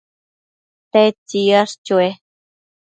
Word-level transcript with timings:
¿tedtsi 0.91 1.39
yash 1.49 1.73
chue 1.85 2.07